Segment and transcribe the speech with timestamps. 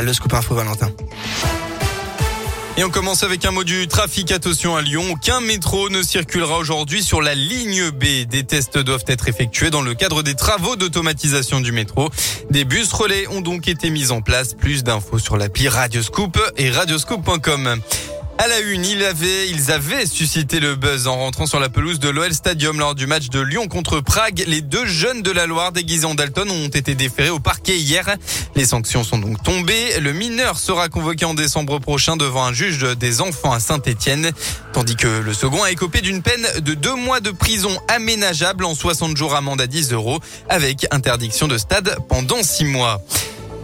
[0.00, 0.90] Le scoop info Valentin.
[2.78, 4.32] Et on commence avec un mot du trafic.
[4.32, 5.04] Attention à Lyon.
[5.12, 8.26] Aucun métro ne circulera aujourd'hui sur la ligne B.
[8.26, 12.08] Des tests doivent être effectués dans le cadre des travaux d'automatisation du métro.
[12.50, 14.54] Des bus relais ont donc été mis en place.
[14.54, 17.80] Plus d'infos sur l'appli Radioscoop et radioscoop.com.
[18.42, 22.34] À la une, ils avaient, suscité le buzz en rentrant sur la pelouse de l'OL
[22.34, 24.42] Stadium lors du match de Lyon contre Prague.
[24.48, 28.16] Les deux jeunes de la Loire déguisés en Dalton ont été déférés au parquet hier.
[28.56, 30.00] Les sanctions sont donc tombées.
[30.00, 34.32] Le mineur sera convoqué en décembre prochain devant un juge des enfants à Saint-Etienne,
[34.72, 38.74] tandis que le second a écopé d'une peine de deux mois de prison aménageable en
[38.74, 43.00] 60 jours amende à 10 euros avec interdiction de stade pendant six mois.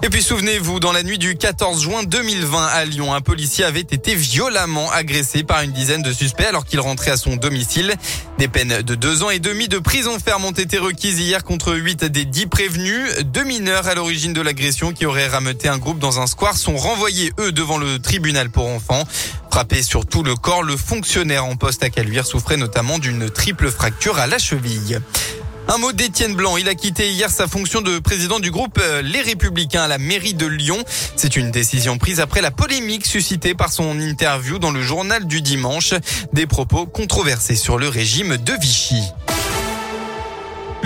[0.00, 3.80] Et puis souvenez-vous, dans la nuit du 14 juin 2020 à Lyon, un policier avait
[3.80, 7.94] été violemment agressé par une dizaine de suspects alors qu'il rentrait à son domicile.
[8.38, 11.74] Des peines de deux ans et demi de prison ferme ont été requises hier contre
[11.74, 13.24] huit des dix prévenus.
[13.24, 16.76] Deux mineurs à l'origine de l'agression qui auraient rameuté un groupe dans un square sont
[16.76, 19.02] renvoyés, eux, devant le tribunal pour enfants.
[19.50, 23.68] Frappé sur tout le corps, le fonctionnaire en poste à Caluire souffrait notamment d'une triple
[23.70, 25.00] fracture à la cheville.
[25.70, 26.56] Un mot d'Étienne Blanc.
[26.56, 29.98] Il a quitté hier sa fonction de président du groupe euh, Les Républicains à la
[29.98, 30.82] mairie de Lyon.
[31.14, 35.42] C'est une décision prise après la polémique suscitée par son interview dans le journal du
[35.42, 35.92] dimanche.
[36.32, 39.02] Des propos controversés sur le régime de Vichy.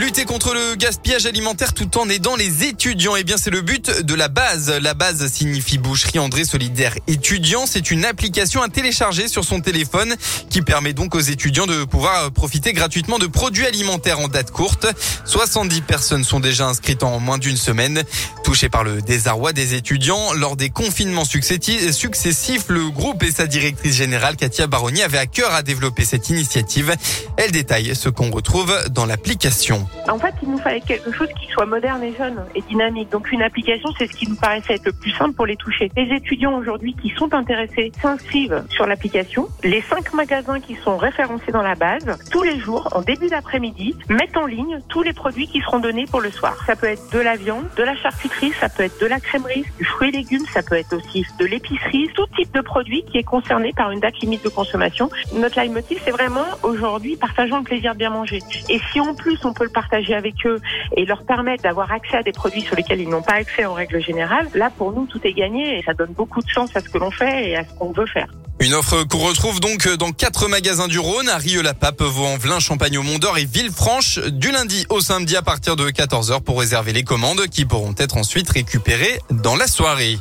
[0.02, 4.00] Lutter contre le gaspillage alimentaire tout en aidant les étudiants, eh bien c'est le but
[4.00, 4.68] de la base.
[4.82, 7.66] La base signifie boucherie André Solidaire étudiant.
[7.66, 10.16] C'est une application à télécharger sur son téléphone
[10.50, 14.88] qui permet donc aux étudiants de pouvoir profiter gratuitement de produits alimentaires en date courte.
[15.24, 18.02] 70 personnes sont déjà inscrites en moins d'une semaine.
[18.42, 23.94] Touché par le désarroi des étudiants lors des confinements successifs, le groupe et sa directrice
[23.94, 26.92] générale Katia Baroni avaient à cœur à développer cette initiative.
[27.36, 29.86] Elle détaille ce qu'on retrouve dans l'application.
[30.08, 33.10] En fait, il nous fallait quelque chose qui soit moderne et jeune et dynamique.
[33.10, 35.90] Donc une application, c'est ce qui nous paraissait être le plus simple pour les toucher.
[35.96, 39.48] Les étudiants aujourd'hui qui sont intéressés s'inscrivent sur l'application.
[39.62, 43.94] Les cinq magasins qui sont référencés dans la base, tous les jours, en début d'après-midi,
[44.08, 46.56] mettent en ligne tous les produits qui seront donnés pour le soir.
[46.66, 49.64] Ça peut être de la viande, de la charcuterie, ça peut être de la crèmerie,
[49.78, 53.18] du fruit et légumes, ça peut être aussi de l'épicerie, tout type de produit qui
[53.18, 55.10] est concerné par une date limite de consommation.
[55.34, 58.40] Notre leitmotiv, c'est vraiment aujourd'hui partageons le plaisir de bien manger.
[58.68, 60.60] Et si en plus on peut le partager avec eux
[60.96, 63.74] et leur permettre d'avoir accès à des produits sur lesquels ils n'ont pas accès en
[63.74, 66.80] règle générale, là pour nous tout est gagné et ça donne beaucoup de sens à
[66.80, 68.28] ce que l'on fait et à ce qu'on veut faire.
[68.60, 73.02] Une offre qu'on retrouve donc dans quatre magasins du Rhône, à Rieux-la-Pape, Vaux-en-Velin, Champagne au
[73.02, 77.48] Mont-d'Or et Villefranche, du lundi au samedi à partir de 14h pour réserver les commandes
[77.48, 80.18] qui pourront être ensuite récupérées dans la soirée.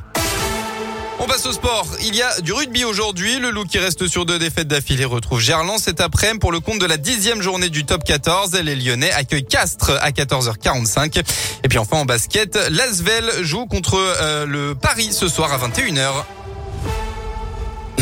[1.23, 1.85] On passe au sport.
[2.01, 3.37] Il y a du rugby aujourd'hui.
[3.37, 6.79] Le loup qui reste sur deux défaites d'affilée retrouve Gerland cet après-midi pour le compte
[6.79, 8.59] de la dixième journée du top 14.
[8.63, 11.21] Les Lyonnais accueillent Castres à 14h45.
[11.63, 16.41] Et puis enfin en basket, Lasvel joue contre euh, le Paris ce soir à 21h.